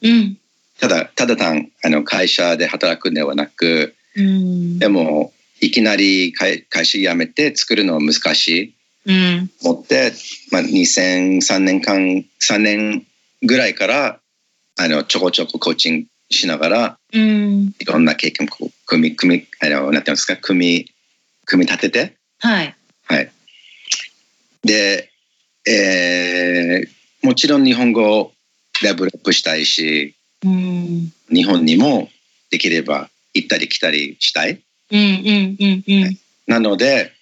[0.01, 0.37] うん。
[0.79, 4.79] ただただ単あの会社で働くのではなくうん。
[4.79, 9.51] でもいきなり会会社辞めて作るのは難しいうん。
[9.63, 10.11] 思って、
[10.51, 13.05] まあ、2003年間3年
[13.43, 14.19] ぐらいから
[14.79, 17.75] あのちょこちょこコーチングしながらうん。
[17.79, 20.93] いろんな経験をこう組み組みあのなんていうんですか組み
[21.45, 22.75] 組み立ててはい。
[23.05, 23.31] はい。
[24.63, 25.09] で、
[25.65, 26.93] えー
[27.25, 28.33] もちろん日本語を
[28.81, 31.13] レベルアップしたいし、うん。
[31.31, 32.09] 日本にも
[32.51, 34.59] できれば行ったり来たりしたい。
[34.91, 34.99] うん。
[34.99, 35.57] うん。
[35.57, 35.83] うん。
[35.87, 36.17] うん。
[36.47, 37.13] なので、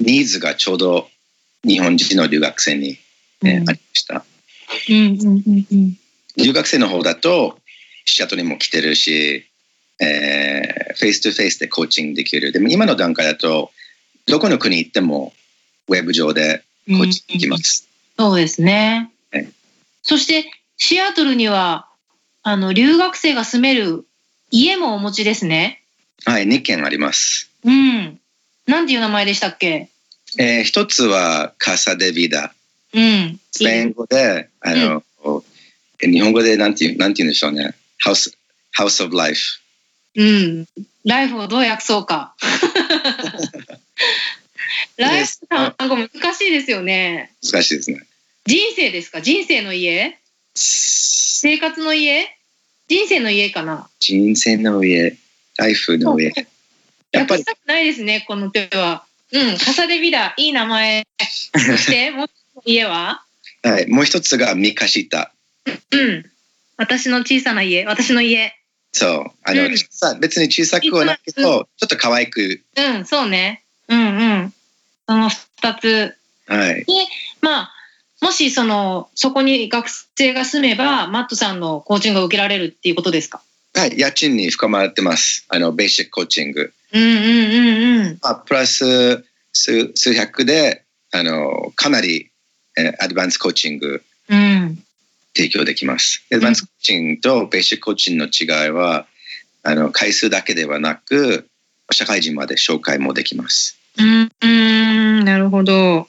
[0.00, 1.10] ニーズがちょうど
[1.64, 2.96] 日本人の留学生に、
[3.42, 4.24] ねうんありました。
[4.88, 4.96] うん。
[4.96, 5.00] う
[5.34, 5.66] ん。
[5.70, 5.96] うん。
[6.38, 7.58] 留学生の方だと、
[8.06, 9.44] シアトルにも来てるし、
[10.00, 12.52] えーフェイス2フェイスでコーチングできる。
[12.52, 13.70] でも今の段階だと、
[14.26, 15.32] どこの国行っても、
[15.88, 17.88] ウェブ上でコーチングできます。
[18.18, 19.48] そうですねはい。
[20.02, 21.88] そして、シアトルには、
[22.42, 24.04] あの、留学生が住める
[24.50, 25.82] 家もお持ちですね。
[26.24, 27.50] はい、2軒あります。
[27.64, 28.18] うん。
[28.66, 29.88] なんていう名前でしたっけ？
[30.38, 32.54] えー一つはカサデビダ。
[32.94, 33.40] うん。
[33.50, 35.02] スペイン語で、あの、
[36.00, 37.74] え日本語でなんていう、なんて言うんでしょうね。
[37.98, 38.36] ハウス、
[38.72, 39.60] ハウスオブライフ。
[40.16, 40.66] うん。
[41.04, 42.34] ライフをどう訳そうか。
[44.96, 47.32] ライフ単語難しいですよね。
[47.42, 48.00] 難しいですね。
[48.46, 49.20] 人生ですか？
[49.20, 50.18] 人生の家？
[50.54, 52.28] 生活の家？
[52.88, 53.88] 人生の家かな？
[54.00, 55.16] 人生の家、
[55.56, 56.32] ライフの家。
[57.12, 59.04] やっぱりないですね、この手は。
[59.32, 61.06] うん、カサデビダ、いい名前。
[61.52, 63.24] そして、 もう一つの家は？
[63.62, 65.32] はい、もう一つがミカシタ。
[65.92, 66.30] うん。
[66.76, 68.54] 私の小さな家、私の家。
[68.92, 69.30] そう。
[69.44, 72.62] あの、うんさ別に小さくはないけど、ちょっと可愛く。
[72.76, 73.61] うん、そうね。
[73.92, 74.54] うんうん。
[75.06, 76.14] その二つ。
[76.46, 76.84] はい。
[77.40, 77.72] まあ、
[78.20, 83.42] もしその、そこに学生が住めば、マットさんのコーチングが受けられるっていうことですか？
[83.74, 85.44] はい、家賃に含まれてます。
[85.48, 86.72] あの、ベーシックコーチング。
[86.92, 88.18] うんうんうんうん。
[88.22, 92.30] まあ、プラス数数百で、あの、かなり、
[92.76, 94.82] えーアドバンスコーチングうん。
[95.34, 96.22] 提供できます。
[96.32, 99.06] アドバンスコーチングとベーシックコーチングの違いは、
[99.62, 101.48] あの、回数だけではなく、
[101.90, 103.78] 社会人まで紹介もできます。
[103.98, 106.08] うん、うん、なるほど。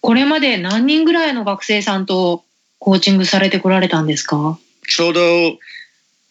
[0.00, 2.44] これまで何人ぐらいの学生さんと
[2.78, 4.58] コーチングされてこられたんですか？
[4.86, 5.20] ちょうど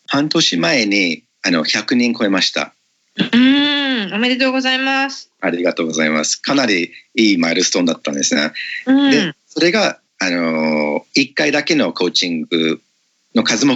[0.08, 2.74] 半年前に、あの、100人超えました。
[3.18, 5.30] うん、おめでとうございます。
[5.42, 6.38] ありがとうございます。
[6.38, 8.52] かなりいいマイルストーンだったんですね。
[8.86, 9.12] うん。
[9.12, 12.82] で、それが、あのー、1回だけのコーチング
[13.36, 13.76] の数も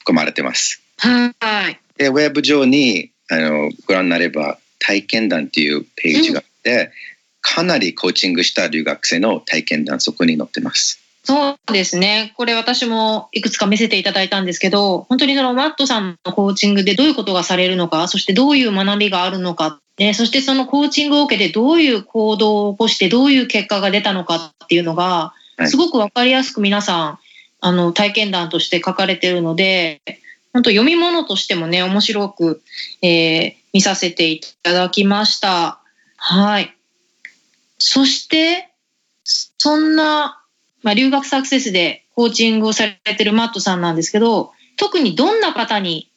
[0.00, 0.82] 含まれてます。
[0.98, 1.32] は
[1.70, 1.80] い。
[1.96, 6.92] で、ウェブ上に、あのご覧になれば、体験談っていうページがあって、
[7.40, 11.00] かなりコーチングした留学生の体験談、そこに載ってます。
[11.24, 12.32] そうですね。
[12.36, 27.18] これ私もいくつか見せていただいたんですけど、本当にそのマットさんのコーチングでどういうことがされるのか、そしてどういう学びがあるのか、ね、そしてそのコーチングを受けてどういう行動を起こしてどういう結果が出たのかっていうのが、はいすごくわかりやすく皆さん、
[27.60, 30.00] あの、体験談として書かれてるので、
[30.54, 32.62] 本当読み物としてもね、面白く、
[33.02, 35.79] えー見させていただきました。
[36.22, 36.76] はい。
[37.78, 38.68] そして、
[39.24, 40.42] そんな、
[40.82, 46.10] まあ、留学サクセスでコーチングをされてるマットさんなんですけど、特にどんな方に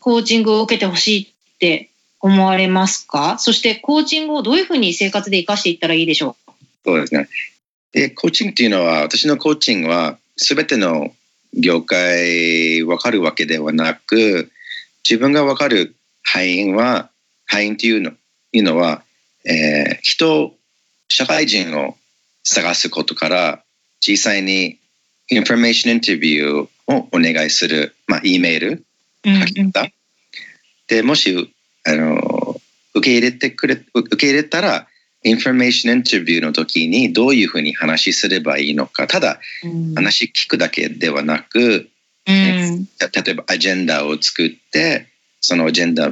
[0.00, 1.90] コーチングを受けてほしいって
[2.20, 3.36] 思われますか？
[3.38, 6.52] そしてコーチングをどういうふうに生活で活かしていったらいいでしょう？
[6.84, 7.28] そうですね。
[7.92, 11.12] で、コーチングっていうのは、私のコーチングは、すべての
[11.52, 14.50] 業界わかるわけではなく、
[15.04, 17.10] 自分がわかる範囲は、
[17.46, 18.12] 範囲っていうの
[18.52, 19.02] いうのは、
[19.48, 20.54] えー人、
[21.08, 21.96] 社会人を
[22.44, 23.64] 探すことから、
[24.00, 24.78] 実際に
[25.30, 28.84] インフォメーションインタビューをお願いする、まあ、E メール、
[29.24, 29.30] う。
[29.30, 29.88] うん書き方。
[30.86, 32.60] で、もし、あの、
[32.94, 34.86] 受け入れてくれ、受け入れたら、
[35.24, 39.06] インフォメーションインタビューの時にどういうふうに話すればいいのか。
[39.06, 41.88] ただ、うん話聞くだけではなく、
[42.26, 45.08] うんた例えばアジェンダを作って、
[45.40, 46.10] そのアジェンダ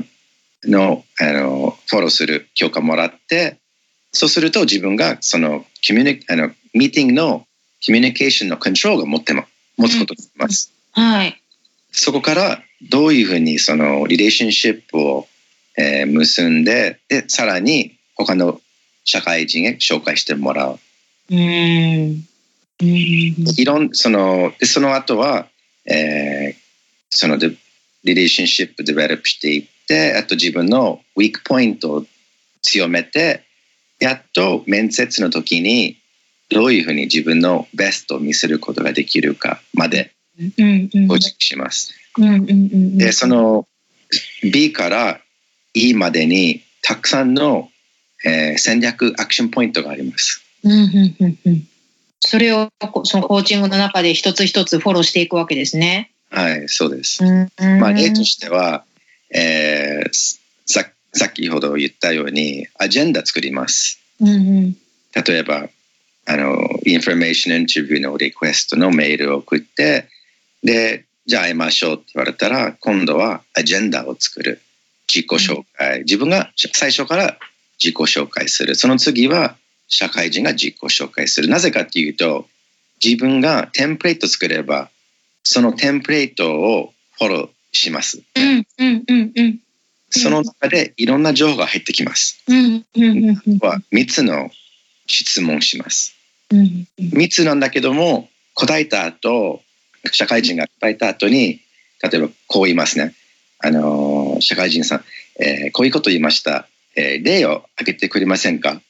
[0.64, 3.59] の、あの、フォローする許可もらって、
[4.12, 7.46] そうすると自分がその、コミュニ、あの、ミーティングの
[7.85, 9.44] コミュニケーションのコントロールを持っても、
[9.77, 10.72] 持つことができます。
[10.92, 11.42] はい。
[11.92, 15.27] そこからどういうふうにそのリレーションシップを、
[15.79, 18.61] えー結んででさらに他の
[19.05, 20.79] 社会人へ紹介してもらう。
[21.31, 21.38] うん。
[21.38, 22.85] うん。
[22.85, 25.46] いろんそのでその後は、
[25.87, 26.66] えー
[27.09, 27.53] そので
[28.05, 29.68] リレーションシップデベロップしていって
[30.18, 32.07] あと自分のウィークポイントを
[32.62, 33.44] 強めて
[34.01, 35.96] やっと面接の時に
[36.51, 40.90] どういうふうに自分のベストを見せることができるかまでうん。
[40.92, 41.09] うん。
[41.09, 41.94] コーチングします。
[42.99, 43.66] で、その
[44.42, 45.20] B から
[45.75, 47.70] E までにたくさんの、
[48.25, 50.42] えー戦略アクションポイントがあります。
[50.64, 50.72] うん。
[50.72, 51.16] うん。
[51.20, 51.38] うん。
[51.44, 51.68] うん。
[52.20, 56.11] それをこそのコーチングの中で一つ一つフォローしていくわけですね。
[56.31, 57.25] はい、そうです。
[57.25, 57.81] うん。
[57.81, 58.85] まあ、例としては、
[59.30, 64.00] えーさ先ほど言ったように、アジェンダ作ります。
[64.20, 64.28] うん。
[64.28, 64.32] う
[64.66, 64.76] ん。
[65.26, 65.68] 例えば、
[66.26, 70.08] あの、インフォメーションインタビューのリクエストのメールを送って、
[70.62, 74.60] で、じゃあ会いましょうって言われたら、今度はアジェンダを作る。
[75.08, 76.00] 自己紹介。
[76.00, 77.38] 自分が最初から
[77.82, 78.74] 自己紹介する。
[78.74, 79.56] その次は
[79.88, 81.48] 社会人が自己紹介する。
[81.48, 82.48] なぜかっていうと、
[83.02, 84.90] 自分がテンプレート作れば、
[85.44, 88.22] そのテンプレートをフォローします。
[88.34, 88.66] うん。
[88.78, 89.04] うん。
[89.06, 89.32] うん。
[89.34, 89.58] うん。
[90.10, 92.42] その中でいろんな情報が入ってきます。
[92.48, 92.56] うん
[92.94, 94.50] うんうんうんは3つの
[95.06, 96.14] 質問します。
[96.50, 99.62] うん3つなんだけども、答えた後、
[100.12, 101.60] 社会人が答えた後に、
[102.02, 103.14] 例えばこう言いますね。
[103.58, 105.04] あのー、社会人さん、
[105.42, 106.68] えーこういうこと言いました。
[106.94, 108.80] えー例を挙げてくれませんか？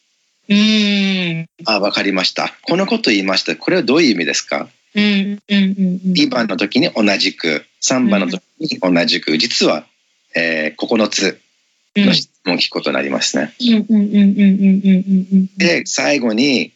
[0.49, 2.55] うんあ、わかりました。
[2.63, 3.57] このこと言いました。
[3.57, 4.69] これはどういう意味ですか？
[4.97, 9.85] 2番の時に同じく3番の時に同じく、実は、
[10.35, 11.41] えー、9つ
[11.97, 13.55] の質問を聞くことになりますね。
[15.57, 16.73] で最後に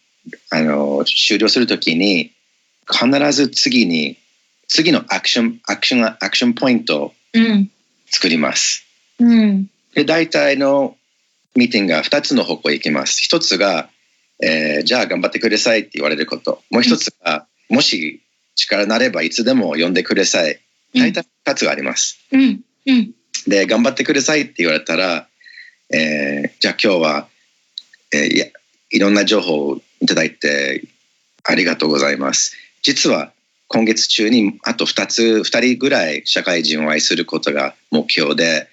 [0.51, 2.33] あの終了する時に
[2.91, 4.17] 必ず次に
[4.69, 7.13] 次のアクションアクションアクションポイントを
[8.07, 8.87] 作ります。
[9.19, 10.97] うんうん、で大体の
[11.55, 13.21] ミーティングが2つの方向へ行きます。
[13.31, 13.91] 1つが、
[14.43, 16.63] えー、じゃあ頑張ってくださいって言われること。
[16.71, 18.21] もう1つが、もし
[18.57, 20.61] 力なればいつでも呼んでください。
[20.95, 22.19] 大体2つがあります。
[22.33, 23.13] うんうん
[23.47, 25.27] で、頑張ってくださいって言われたら、
[25.91, 27.29] えーじゃあ今日は、
[28.13, 28.47] えーいや、
[28.91, 30.85] いろんな情報をいただいて
[31.45, 32.55] ありがとうございます。
[32.83, 33.33] 実は
[33.69, 38.69] 今月中にあと2つ、2人ぐらい社会人を愛することが目標で、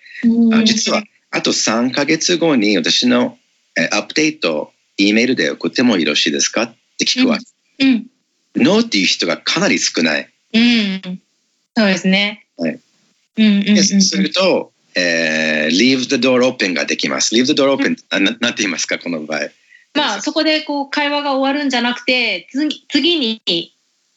[0.54, 3.38] あ実はあと3ヶ月後に私の、
[3.78, 6.64] えーアップデートを E メールで送ってもよろしいですか？
[6.64, 7.38] って聞くわ。
[7.80, 8.08] うん
[8.58, 10.30] ノーっていう人がかなり少ない。
[10.54, 11.22] うん
[11.76, 12.80] そうですねはい
[13.38, 17.36] うんうんうんすると、えー leave the door open ができます。
[17.36, 19.42] leave the door open、あななんて言いますか、この場合。
[19.94, 23.42] まあそこでこう会話が終わるんじゃなくて次次に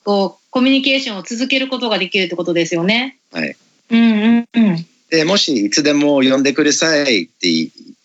[0.04, 3.18] こうコミュニケーションを続けることができるってことですよね。
[3.32, 3.56] はい。
[3.90, 7.48] うんうんうんでもしいつでも呼んでくださいって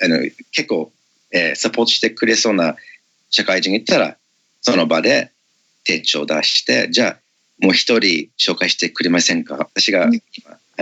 [0.04, 0.17] あの
[0.52, 0.91] 結構、
[1.32, 2.76] えーサポートしてくれそうな
[3.30, 4.17] 社会人がいたら
[4.62, 5.32] その場で
[5.86, 7.17] 手帳を出してじゃあ
[7.62, 9.56] もう一人紹介してくれませんか？
[9.56, 10.19] 私があの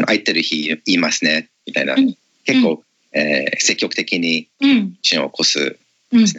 [0.07, 1.49] 空いてる日言いますね。
[1.67, 2.17] みたいな、うん。
[2.45, 4.97] 結構、えー積極的にうん。
[5.03, 5.77] 支援を起こす
[6.11, 6.19] うん。
[6.19, 6.25] うん。
[6.25, 6.29] うん。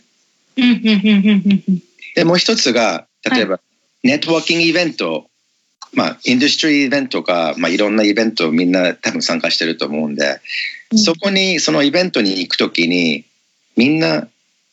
[0.56, 0.82] うん。
[0.84, 1.62] うん。
[1.68, 1.82] うん。
[2.16, 3.60] でもう一つが例えば、
[4.02, 5.28] ネットワーキングイベント
[5.92, 10.40] まあインダストリーイベントか、まあ、いろんなイベントみんな多分参加してると思うんで、
[10.90, 10.98] うん。
[10.98, 13.24] そこにそのイベントに行くときに
[13.76, 14.26] みんな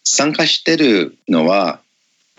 [0.04, 1.80] 参加してるのは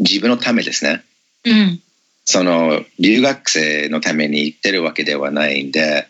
[0.00, 1.04] 自分のためですね
[1.44, 1.80] うん。
[2.24, 6.06] その留学生のために行ってるわけではないんで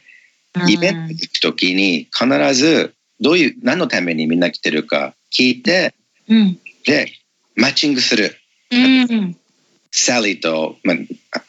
[0.68, 5.94] イベントに行くときに必ずどういう何のためにみんな来てるか聞いて
[6.28, 6.58] うん。
[6.84, 7.12] で
[7.56, 8.36] マッチングする。
[8.70, 9.36] うん。
[9.90, 10.96] サリーと、まあ、
[11.38, 11.42] あ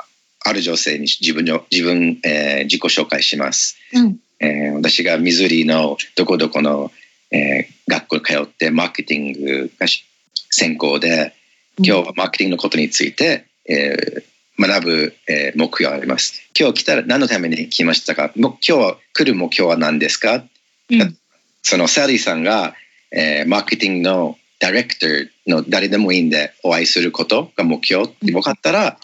[0.45, 4.19] ある女性に自分の自分、えー自己紹介します、うん。
[4.39, 6.91] えー私がミズーリのどこどこの、
[7.31, 10.05] えー学校に通ってマーケティングがし
[10.49, 11.33] 専攻で
[11.77, 14.23] 今日はマーケティングのことについて、えー
[14.59, 16.41] 学ぶ、えー目標があります。
[16.57, 18.31] 今日来たら何のために来ましたか？
[18.35, 20.43] 今日は来る目標は何ですか？
[20.91, 21.17] うん。
[21.63, 22.75] そのサリーさんが、
[23.11, 28.97] えーマーケティングのダイレクターの誰でもいいんでお会いすることが目標って分かったら、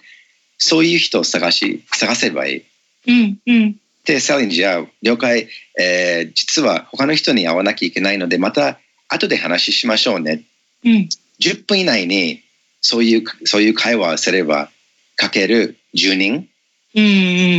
[0.60, 2.64] そういう人を探し探せばいい。
[3.08, 3.76] うんうん。
[4.06, 5.48] で、サリーにじゃあ了解、
[5.80, 10.44] えー実は他の人に会わなきゃいけないのでまた後で話しましょうね。
[10.86, 11.10] うん。
[11.42, 12.44] 10分以内に
[12.82, 14.70] そういうそういう会話をすれば
[15.16, 16.50] かける10人。
[16.96, 17.08] うんう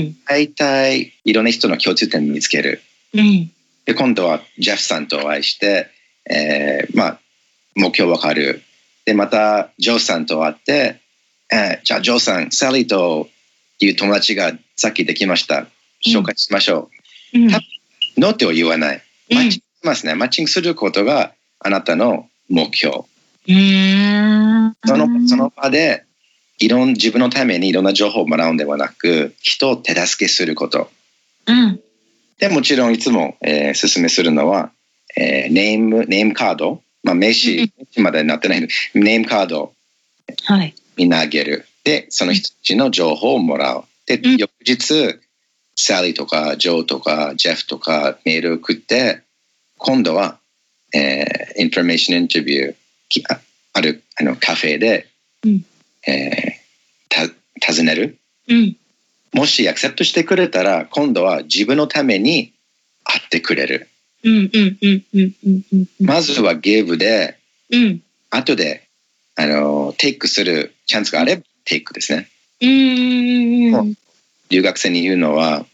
[0.08, 0.16] ん。
[0.26, 2.82] 大体いろんな人の共通点を見つける。
[3.14, 3.50] うん。
[3.84, 5.88] で今度はジェフさんとお会いして、
[6.28, 7.20] えーまあ
[7.76, 8.62] 目標わかる。
[9.04, 11.00] でまたジョーさんと会って、
[11.52, 13.28] えーじゃあジョーさんサリーと
[13.78, 15.66] いう友達がさっきできました。
[16.06, 16.90] 紹介しましょ
[17.34, 17.38] う。
[17.38, 17.46] ん。
[17.48, 17.58] う、
[18.16, 19.02] ノーっては言わない。
[19.30, 20.14] マッチングしますね。
[20.14, 22.96] マッチングすることがあなたの目標。
[22.96, 23.04] うん
[23.46, 26.04] そのその場で
[26.58, 30.90] いろん自分のためにいろんな情報をもらうんではなく人を手助けすること。
[31.46, 31.80] うん。
[32.38, 34.70] でもちろんいつも、えー、勧めするのは、
[35.16, 38.68] えーネームネームカード、まあ、名刺名刺までなってない。
[38.94, 39.62] name card。
[39.62, 39.72] を
[40.44, 40.74] はい。
[40.96, 41.66] みんなあげる。
[41.82, 43.84] でその人たちの情報をもらう。
[44.06, 44.36] で、うん。
[44.36, 45.18] 翌日
[45.76, 49.22] サリーとかジョーとかジェフとかメールを送って
[49.78, 50.38] 今度は、
[50.94, 52.76] えーインフォメーションインタビューき
[53.28, 53.40] あ
[53.72, 55.08] あるあのカフェで、
[55.44, 55.64] うん。
[56.06, 56.60] えー
[57.10, 57.26] た
[57.72, 58.18] 尋ねる。
[58.48, 58.76] うん。
[59.32, 62.52] もし accept してくれたら今度は自分のために
[63.04, 63.88] 会ってくれる。
[66.00, 67.36] まずはゲームで
[67.70, 68.02] うん。
[68.30, 68.88] 後で
[69.36, 72.28] あのテイクするチャンスがあればテイクですね。
[72.60, 73.94] うんうん
[74.50, 75.64] 留学生に言うのは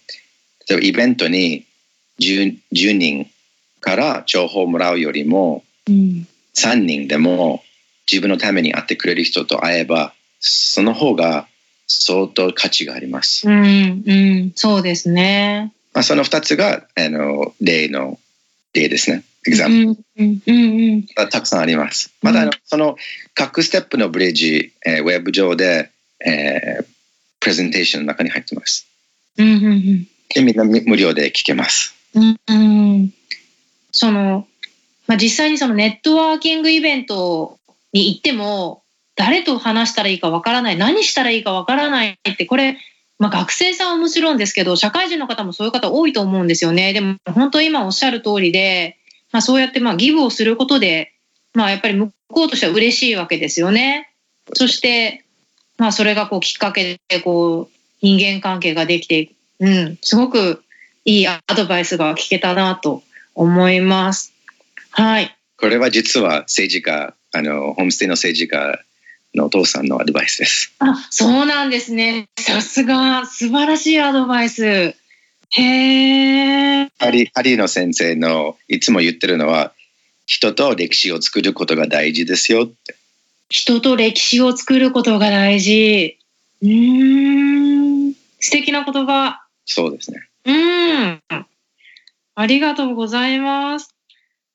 [0.68, 1.64] 例えばイベントに
[2.20, 3.30] 10, 10人
[3.80, 6.26] から情報をもらうよりもうん
[6.56, 7.62] 3人でも
[8.10, 11.48] 自分のために会ってくれる人と会えばその方が
[11.86, 18.18] 相当価値があります、うんうんそうですねまあ、その2つがあの例の
[18.74, 19.24] 例ですね。
[19.46, 20.52] エグザンうんう
[20.96, 22.12] んたくさんあります。
[22.20, 22.96] まだあの、うんその
[23.34, 25.90] 各ステップのブリッジ、えーウェブ上で、
[26.20, 26.86] えー
[27.40, 28.86] プレゼンテーションの中に入ってます。
[29.38, 31.94] うんうんうんでみんなみ無料で聞けます。
[32.14, 33.14] うんうん
[33.90, 34.46] その、
[35.06, 37.58] まあ、実際にそのネットワーキングイベント
[37.92, 38.82] に行っても
[39.14, 42.78] 誰と話したらいいかわからない何したらいいかわからないってこれ、
[43.18, 48.98] まあ、学生さんはもちろんですけど社会人の方もそういう方多いと思うんですよねでも本当今おっしゃる通りで、
[49.32, 51.12] まあ、そうやってまあギブをすることで、
[51.54, 54.12] まあ、やっぱり向こうとしては嬉しいわけですよね。
[54.52, 55.24] そして、
[55.78, 60.62] まあ、それがこうきっかけでこう人間関係ができてうん、すごく
[61.04, 63.02] いいアドバイスが聞けたなと
[63.34, 64.32] 思います。
[64.96, 65.36] はい。
[65.58, 68.80] これは実は政治家、あの、ホームステイの政治家
[69.34, 70.74] のお父さんのアドバイスです。
[70.78, 72.28] あ、そうなんですね。
[72.38, 74.64] さすが、素晴らしいアドバイス。
[74.64, 74.94] へ
[75.60, 76.90] え。
[76.98, 79.74] ハリーハリーの先生のいつも言ってるのは、
[80.24, 82.96] 人と歴史を作ることが大事ですよって。
[83.50, 86.16] 人と歴史を作ることが大事。
[86.62, 88.14] うーん。
[88.40, 89.42] 素敵な言葉。
[89.66, 90.26] そうですね。
[90.46, 91.20] うん。
[92.34, 93.95] ありがとうございます。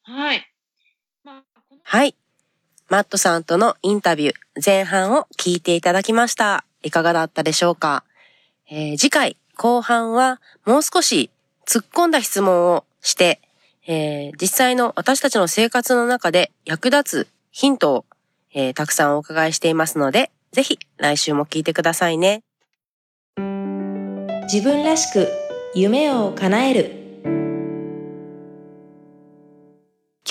[0.03, 0.51] はい。
[1.83, 2.15] はい。
[2.89, 4.35] マットさんとのインタビュー
[4.65, 6.65] 前半を聞いていただきました。
[6.83, 8.03] いかがだったでしょうか、
[8.69, 11.29] えー次回後半はもう少し
[11.67, 13.39] 突っ込んだ質問をして、
[13.87, 18.05] えー実際の私たちの生活の中で役立つヒントを、
[18.53, 22.43] えーたくさんお伺いしていますので、ぜひ来週も聞いてくださいね。
[24.51, 25.29] 自分らしく
[25.75, 27.00] 夢を叶える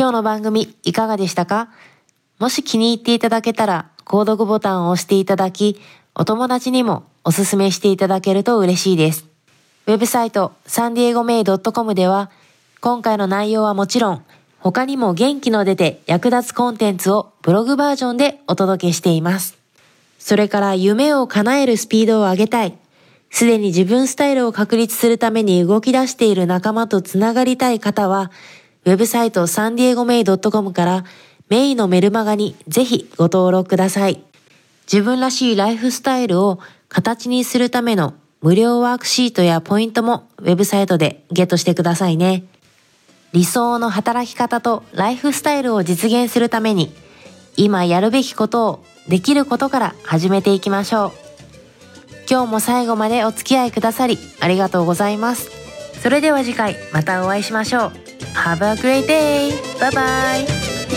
[0.00, 1.68] 今日の番組いかがでしたか？
[2.38, 5.78] もし気に入っていただけたら、購読ボタンを押していただき、
[6.14, 9.26] お友達にもおすすめしていただけると嬉しいです。
[9.86, 12.30] ウェブサイトサンディエゴメイドットコムでは、
[12.80, 14.24] 今回の内容はもちろん、
[14.58, 19.58] 他にも元気の出て役立つコンテンツをブログバージョンでお届けしています。
[20.18, 22.74] それから夢を叶えるスピードを上げたい。
[23.28, 28.30] すでに自分スタイルを確立するために動き出している仲間とつながりたい方は、
[28.86, 31.04] ウェブサイトサンディエゴメイドットコムから
[31.48, 34.22] メイのメルマガにぜひご登録ください。
[34.90, 36.58] 自分らしいライフスタイルを
[36.88, 42.44] 形にするための無料ワークシートやポイントもウェブサイトでゲットしてくださいね。
[43.32, 46.92] 理想の働き方とライフスタイルを実現するために
[47.56, 51.12] 今やるべきことをできることから始めていきましょう。
[52.28, 55.50] 今日も最後までお付き合いくださりありがとうございます。
[56.00, 58.09] それでは次回またお会いしましょう。
[58.34, 59.58] Have a great day.
[59.78, 60.96] Bye bye.